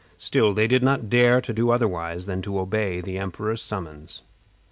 Still, 0.17 0.55
they 0.55 0.65
did 0.65 0.81
not 0.81 1.11
dare 1.11 1.41
to 1.41 1.53
do 1.53 1.69
otherwise 1.69 2.25
than 2.25 2.41
to 2.41 2.57
obey 2.57 3.01
the 3.01 3.19
emperor's 3.19 3.61
summons. 3.61 4.23